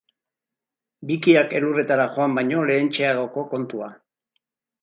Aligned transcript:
Bikiak 1.11 1.53
elurretara 1.59 2.09
joan 2.17 2.35
baino 2.39 2.65
lehentxeagoko 2.71 3.45
kontua. 3.55 3.95